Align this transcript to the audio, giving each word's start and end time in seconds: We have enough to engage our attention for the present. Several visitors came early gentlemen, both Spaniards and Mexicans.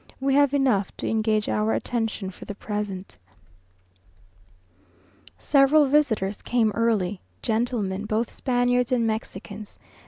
We 0.19 0.33
have 0.33 0.51
enough 0.55 0.97
to 0.97 1.07
engage 1.07 1.47
our 1.47 1.73
attention 1.73 2.31
for 2.31 2.45
the 2.45 2.55
present. 2.55 3.17
Several 5.37 5.85
visitors 5.85 6.41
came 6.41 6.71
early 6.71 7.21
gentlemen, 7.43 8.05
both 8.07 8.33
Spaniards 8.33 8.91
and 8.91 9.05
Mexicans. 9.05 9.77